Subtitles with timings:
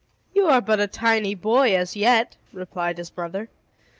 [0.33, 3.49] "You are but a tiny boy as yet," replied his mother.